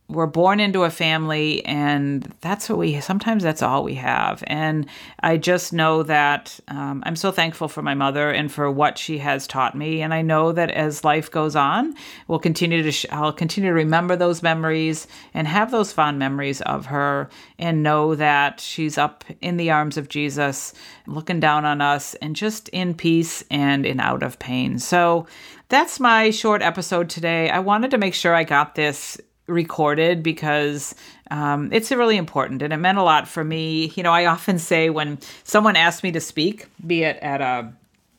we're 0.09 0.27
born 0.27 0.61
into 0.61 0.85
a 0.85 0.91
family 0.91 1.65
and 1.65 2.23
that's 2.43 2.69
what 2.69 2.79
we 2.79 3.01
sometimes 3.01 3.43
that's 3.43 3.63
all 3.63 3.83
we 3.83 3.95
have. 3.95 4.45
And 4.47 4.87
i 5.21 5.37
just 5.37 5.73
know 5.73 6.03
that 6.03 6.59
um, 6.69 7.03
i'm 7.07 7.17
so 7.17 7.31
thankful 7.31 7.69
for 7.69 7.83
my 7.83 7.95
mother 7.95 8.31
and 8.31 8.53
for 8.53 8.71
what 8.71 8.99
she 8.99 9.19
has 9.19 9.47
taught 9.47 9.75
me. 9.75 10.03
And 10.03 10.13
i 10.13 10.23
know 10.23 10.53
that 10.53 10.71
as 10.71 11.05
life 11.05 11.31
goes 11.31 11.57
on 11.57 11.95
we'll 12.29 12.39
continue 12.39 12.83
to 12.83 12.93
sh- 12.93 13.07
i'll 13.11 13.33
continue 13.33 13.71
to 13.71 13.75
remember 13.75 14.17
those 14.17 14.43
memories 14.43 15.07
and 15.33 15.49
have 15.49 15.71
those 15.71 15.93
fond 15.93 16.19
memories 16.19 16.61
of 16.63 16.87
her 16.87 17.29
and 17.59 17.83
know 17.83 18.15
that 18.15 18.61
she's 18.61 18.99
up 18.99 19.25
in 19.41 19.57
the 19.57 19.71
arms 19.71 19.97
of 19.97 20.09
jesus 20.09 20.75
looking 21.07 21.41
down 21.41 21.65
on 21.65 21.81
us 21.81 22.15
and 22.17 22.37
just 22.37 22.69
in 22.71 22.95
peace 22.95 23.45
and 23.51 23.85
in 23.87 24.01
out 24.01 24.23
of 24.23 24.39
pain. 24.39 24.79
So 24.79 25.27
that's 25.69 26.01
my 26.01 26.31
short 26.31 26.63
episode 26.63 27.09
today. 27.09 27.51
I 27.51 27.59
wanted 27.59 27.91
to 27.93 27.99
make 27.99 28.15
sure 28.15 28.35
I 28.35 28.45
got 28.45 28.75
this 28.75 29.21
recorded 29.47 30.23
because 30.23 30.95
um, 31.31 31.73
it's 31.73 31.91
really 31.91 32.17
important 32.17 32.63
and 32.63 32.73
it 32.73 32.77
meant 32.79 32.99
a 32.99 33.03
lot 33.03 33.29
for 33.29 33.45
me. 33.45 33.93
You 33.95 34.03
know, 34.03 34.13
I 34.13 34.27
often 34.27 34.59
say 34.59 34.91
when 34.91 35.19
someone 35.43 35.77
asks 35.77 36.03
me 36.03 36.13
to 36.13 36.21
speak, 36.21 36.67
be 36.87 37.03
it 37.03 37.17
at 37.19 37.41
a 37.41 37.73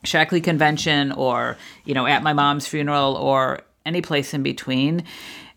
Shaklee 0.03 0.44
convention 0.44 1.12
or, 1.12 1.58
you 1.84 1.94
know, 1.94 2.05
at 2.05 2.24
my 2.24 2.34
mom's 2.34 2.67
funeral 2.67 3.15
or 3.15 3.62
any 3.86 4.01
place 4.01 4.34
in 4.34 4.44
between, 4.44 5.03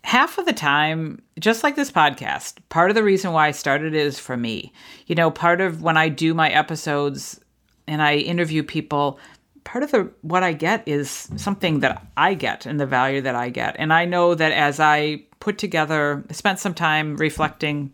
half 0.03 0.37
of 0.37 0.45
the 0.45 0.53
time, 0.53 1.21
just 1.39 1.63
like 1.63 1.75
this 1.75 1.91
podcast, 1.91 2.57
part 2.69 2.89
of 2.89 2.95
the 2.95 3.03
reason 3.03 3.31
why 3.31 3.47
I 3.47 3.51
started 3.51 3.93
is 3.93 4.19
for 4.19 4.37
me. 4.37 4.71
You 5.07 5.15
know, 5.15 5.29
part 5.29 5.61
of 5.61 5.81
when 5.81 5.97
I 5.97 6.09
do 6.09 6.33
my 6.33 6.49
episodes 6.49 7.39
and 7.87 8.01
I 8.01 8.15
interview 8.15 8.63
people, 8.63 9.19
part 9.63 9.83
of 9.83 9.91
the 9.91 10.11
what 10.21 10.43
I 10.43 10.53
get 10.53 10.87
is 10.87 11.29
something 11.35 11.81
that 11.81 12.05
I 12.17 12.33
get 12.33 12.65
and 12.65 12.79
the 12.79 12.85
value 12.85 13.21
that 13.21 13.35
I 13.35 13.49
get. 13.49 13.75
And 13.77 13.93
I 13.93 14.05
know 14.05 14.35
that 14.35 14.51
as 14.51 14.79
I 14.79 15.23
put 15.39 15.57
together, 15.57 16.25
spent 16.31 16.59
some 16.59 16.73
time 16.73 17.15
reflecting 17.17 17.93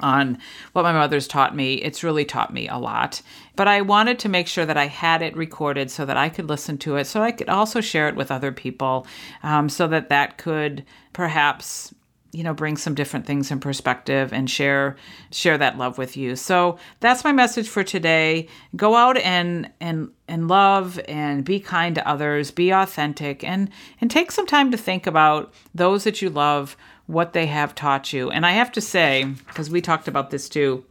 on 0.00 0.38
what 0.72 0.82
my 0.82 0.92
mother's 0.92 1.28
taught 1.28 1.54
me. 1.54 1.74
It's 1.74 2.02
really 2.02 2.24
taught 2.24 2.52
me 2.52 2.68
a 2.68 2.78
lot. 2.78 3.22
But 3.54 3.68
I 3.68 3.80
wanted 3.80 4.18
to 4.20 4.28
make 4.28 4.48
sure 4.48 4.66
that 4.66 4.76
I 4.76 4.86
had 4.86 5.22
it 5.22 5.36
recorded 5.36 5.90
so 5.90 6.04
that 6.04 6.16
I 6.16 6.28
could 6.28 6.48
listen 6.48 6.78
to 6.78 6.96
it, 6.96 7.06
so 7.06 7.22
I 7.22 7.30
could 7.30 7.48
also 7.48 7.80
share 7.80 8.08
it 8.08 8.16
with 8.16 8.30
other 8.30 8.50
people, 8.50 9.06
um, 9.42 9.68
so 9.68 9.86
that 9.88 10.08
that 10.08 10.36
could 10.36 10.84
perhaps 11.12 11.94
you 12.34 12.42
know 12.42 12.52
bring 12.52 12.76
some 12.76 12.94
different 12.94 13.26
things 13.26 13.50
in 13.50 13.60
perspective 13.60 14.32
and 14.32 14.50
share 14.50 14.96
share 15.30 15.56
that 15.56 15.78
love 15.78 15.96
with 15.96 16.16
you. 16.16 16.34
So 16.34 16.78
that's 17.00 17.22
my 17.22 17.32
message 17.32 17.68
for 17.68 17.84
today. 17.84 18.48
Go 18.74 18.96
out 18.96 19.16
and 19.18 19.70
and 19.80 20.10
and 20.26 20.48
love 20.48 21.00
and 21.06 21.44
be 21.44 21.60
kind 21.60 21.94
to 21.94 22.06
others 22.06 22.50
be 22.50 22.70
authentic 22.70 23.44
and 23.44 23.70
and 24.00 24.10
take 24.10 24.32
some 24.32 24.46
time 24.46 24.72
to 24.72 24.76
think 24.76 25.06
about 25.06 25.54
those 25.74 26.04
that 26.04 26.20
you 26.20 26.28
love 26.28 26.76
what 27.06 27.34
they 27.34 27.46
have 27.46 27.74
taught 27.74 28.12
you. 28.12 28.30
And 28.30 28.44
i 28.44 28.50
have 28.52 28.72
to 28.72 28.80
say 28.80 29.24
because 29.46 29.70
we 29.70 29.80
talked 29.80 30.08
about 30.08 30.30
this 30.30 30.48
too 30.48 30.84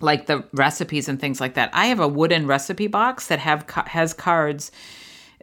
like 0.00 0.26
the 0.26 0.44
recipes 0.52 1.08
and 1.08 1.20
things 1.20 1.40
like 1.40 1.54
that 1.54 1.70
i 1.72 1.86
have 1.86 2.00
a 2.00 2.08
wooden 2.08 2.46
recipe 2.46 2.88
box 2.88 3.28
that 3.28 3.38
have 3.38 3.68
has 3.86 4.12
cards 4.12 4.72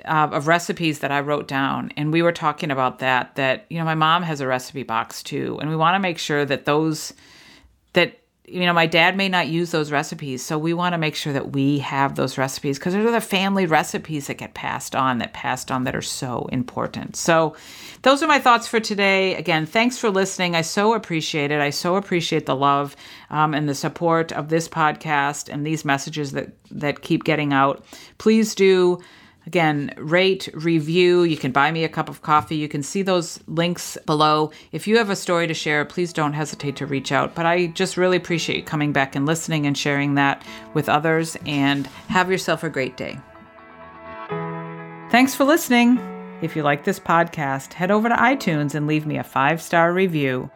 uh, 0.06 0.30
of 0.32 0.48
recipes 0.48 1.00
that 1.00 1.12
I 1.12 1.20
wrote 1.22 1.48
down, 1.48 1.92
and 1.98 2.12
we 2.12 2.22
were 2.22 2.32
talking 2.32 2.72
about 2.72 3.00
that. 3.00 3.36
That 3.36 3.66
you 3.70 3.78
know, 3.80 3.86
my 3.86 3.96
mom 3.96 4.24
has 4.24 4.42
a 4.42 4.48
recipe 4.48 4.84
box 4.84 5.24
too, 5.24 5.58
and 5.60 5.70
we 5.70 5.76
want 5.76 5.96
to 5.96 6.00
make 6.00 6.18
sure 6.18 6.46
that 6.46 6.66
those 6.66 7.14
that 7.94 8.22
you 8.52 8.66
know, 8.66 8.74
my 8.74 8.86
dad 8.86 9.16
may 9.16 9.30
not 9.30 9.48
use 9.48 9.72
those 9.72 9.92
recipes. 9.92 10.44
So 10.44 10.58
we 10.58 10.74
want 10.74 10.94
to 10.94 10.98
make 10.98 11.16
sure 11.16 11.32
that 11.32 11.54
we 11.54 11.80
have 11.80 12.16
those 12.16 12.38
recipes 12.38 12.78
because 12.78 12.94
they're 12.94 13.10
the 13.10 13.22
family 13.22 13.66
recipes 13.66 14.28
that 14.28 14.38
get 14.38 14.54
passed 14.54 14.94
on, 14.94 15.20
that 15.20 15.34
passed 15.34 15.72
on 15.72 15.86
that 15.86 15.96
are 15.96 16.02
so 16.02 16.48
important. 16.52 17.16
So 17.16 17.56
those 18.02 18.22
are 18.22 18.28
my 18.28 18.40
thoughts 18.40 18.68
for 18.68 18.80
today. 18.80 19.36
Again, 19.36 19.66
thanks 19.66 19.98
for 19.98 20.10
listening. 20.10 20.56
I 20.56 20.62
so 20.62 20.94
appreciate 20.94 21.52
it. 21.52 21.62
I 21.62 21.70
so 21.70 21.96
appreciate 21.96 22.46
the 22.46 22.56
love 22.56 22.96
um, 23.30 23.54
and 23.54 23.70
the 23.70 23.76
support 23.76 24.34
of 24.34 24.50
this 24.50 24.68
podcast 24.68 25.48
and 25.52 25.66
these 25.66 25.86
messages 25.86 26.34
that, 26.34 26.50
that 26.72 27.02
keep 27.02 27.24
getting 27.24 27.54
out. 27.54 27.86
Please 28.18 28.54
do 28.54 29.00
Again, 29.48 29.92
rate, 29.98 30.50
review. 30.54 31.24
You 31.24 31.36
can 31.36 31.52
buy 31.52 31.72
me 31.72 31.84
a 31.84 31.90
cup 31.90 32.10
of 32.10 32.22
coffee. 32.22 32.56
You 32.56 32.68
can 32.68 32.84
see 32.84 33.02
those 33.02 33.40
links 33.48 33.98
below. 34.06 34.52
If 34.72 34.88
you 34.88 34.98
have 34.98 35.10
a 35.10 35.16
story 35.16 35.48
to 35.48 35.54
share, 35.54 35.84
please 35.84 36.14
don't 36.14 36.34
hesitate 36.34 36.76
to 36.76 36.86
reach 36.86 37.12
out. 37.12 37.34
But 37.34 37.48
I 37.48 37.68
just 37.68 37.98
really 37.98 38.18
appreciate 38.18 38.58
you 38.58 38.64
coming 38.64 38.94
back 38.94 39.16
and 39.16 39.26
listening 39.26 39.66
and 39.66 39.76
sharing 39.76 40.14
that 40.16 40.44
with 40.76 40.88
others. 40.88 41.38
And 41.48 41.88
have 42.08 42.30
yourself 42.30 42.64
a 42.64 42.70
great 42.70 42.98
day. 42.98 43.20
Thanks 45.10 45.34
for 45.34 45.44
listening. 45.44 46.00
If 46.44 46.56
you 46.56 46.62
like 46.62 46.84
this 46.84 47.00
podcast, 47.00 47.74
head 47.74 47.92
over 47.92 48.10
to 48.10 48.16
iTunes 48.16 48.76
and 48.76 48.86
leave 48.86 49.08
me 49.08 49.18
a 49.18 49.24
five 49.24 49.60
star 49.62 49.92
review. 49.92 50.52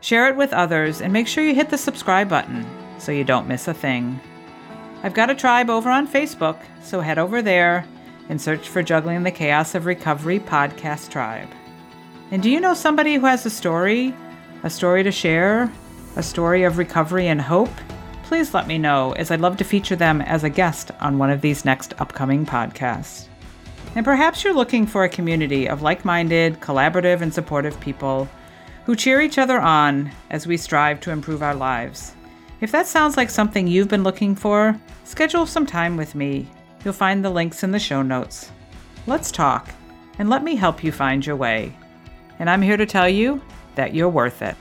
Share 0.00 0.28
it 0.28 0.36
with 0.36 0.52
others 0.52 1.02
and 1.02 1.12
make 1.12 1.26
sure 1.26 1.44
you 1.44 1.54
hit 1.54 1.68
the 1.68 1.76
subscribe 1.76 2.28
button 2.28 2.64
so 2.98 3.12
you 3.12 3.24
don't 3.24 3.48
miss 3.48 3.66
a 3.66 3.74
thing. 3.74 4.20
I've 5.02 5.14
got 5.14 5.30
a 5.30 5.34
tribe 5.34 5.68
over 5.68 5.90
on 5.90 6.06
Facebook, 6.06 6.58
so 6.82 7.00
head 7.00 7.18
over 7.18 7.42
there 7.42 7.86
and 8.30 8.40
search 8.40 8.68
for 8.68 8.80
Juggling 8.80 9.24
the 9.24 9.30
Chaos 9.32 9.74
of 9.74 9.86
Recovery 9.86 10.38
Podcast 10.38 11.10
Tribe. 11.10 11.48
And 12.30 12.40
do 12.40 12.48
you 12.48 12.60
know 12.60 12.74
somebody 12.74 13.16
who 13.16 13.26
has 13.26 13.44
a 13.44 13.50
story, 13.50 14.14
a 14.62 14.70
story 14.70 15.02
to 15.02 15.10
share, 15.10 15.70
a 16.14 16.22
story 16.22 16.62
of 16.62 16.78
recovery 16.78 17.26
and 17.26 17.40
hope? 17.40 17.72
Please 18.22 18.54
let 18.54 18.68
me 18.68 18.78
know, 18.78 19.10
as 19.14 19.32
I'd 19.32 19.40
love 19.40 19.56
to 19.56 19.64
feature 19.64 19.96
them 19.96 20.20
as 20.22 20.44
a 20.44 20.48
guest 20.48 20.92
on 21.00 21.18
one 21.18 21.30
of 21.30 21.40
these 21.40 21.64
next 21.64 21.92
upcoming 22.00 22.46
podcasts. 22.46 23.26
And 23.96 24.04
perhaps 24.04 24.44
you're 24.44 24.54
looking 24.54 24.86
for 24.86 25.02
a 25.02 25.08
community 25.08 25.68
of 25.68 25.82
like 25.82 26.04
minded, 26.04 26.60
collaborative, 26.60 27.22
and 27.22 27.34
supportive 27.34 27.80
people 27.80 28.28
who 28.86 28.94
cheer 28.94 29.20
each 29.20 29.38
other 29.38 29.60
on 29.60 30.08
as 30.30 30.46
we 30.46 30.56
strive 30.56 31.00
to 31.00 31.10
improve 31.10 31.42
our 31.42 31.56
lives. 31.56 32.14
If 32.60 32.70
that 32.70 32.86
sounds 32.86 33.16
like 33.16 33.28
something 33.28 33.66
you've 33.66 33.88
been 33.88 34.04
looking 34.04 34.36
for, 34.36 34.80
schedule 35.02 35.46
some 35.46 35.66
time 35.66 35.96
with 35.96 36.14
me 36.14 36.48
You'll 36.84 36.94
find 36.94 37.24
the 37.24 37.30
links 37.30 37.62
in 37.62 37.72
the 37.72 37.78
show 37.78 38.02
notes. 38.02 38.50
Let's 39.06 39.30
talk, 39.30 39.70
and 40.18 40.30
let 40.30 40.42
me 40.42 40.54
help 40.56 40.82
you 40.82 40.92
find 40.92 41.24
your 41.24 41.36
way. 41.36 41.76
And 42.38 42.48
I'm 42.48 42.62
here 42.62 42.76
to 42.76 42.86
tell 42.86 43.08
you 43.08 43.42
that 43.74 43.94
you're 43.94 44.08
worth 44.08 44.42
it. 44.42 44.56